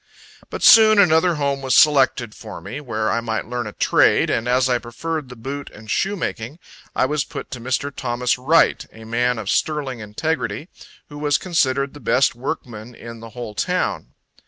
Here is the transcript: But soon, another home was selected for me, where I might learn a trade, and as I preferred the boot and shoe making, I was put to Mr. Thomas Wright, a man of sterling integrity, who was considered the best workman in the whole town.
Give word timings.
But 0.49 0.63
soon, 0.63 0.97
another 0.97 1.35
home 1.35 1.61
was 1.61 1.75
selected 1.77 2.33
for 2.33 2.59
me, 2.59 2.81
where 2.81 3.11
I 3.11 3.21
might 3.21 3.45
learn 3.47 3.67
a 3.67 3.71
trade, 3.71 4.31
and 4.31 4.47
as 4.47 4.67
I 4.67 4.79
preferred 4.79 5.29
the 5.29 5.35
boot 5.35 5.69
and 5.69 5.91
shoe 5.91 6.15
making, 6.15 6.57
I 6.95 7.05
was 7.05 7.23
put 7.23 7.51
to 7.51 7.59
Mr. 7.61 7.95
Thomas 7.95 8.35
Wright, 8.35 8.83
a 8.91 9.03
man 9.03 9.37
of 9.37 9.47
sterling 9.47 9.99
integrity, 9.99 10.69
who 11.09 11.19
was 11.19 11.37
considered 11.37 11.93
the 11.93 11.99
best 11.99 12.33
workman 12.33 12.95
in 12.95 13.19
the 13.19 13.29
whole 13.37 13.53
town. 13.53 14.13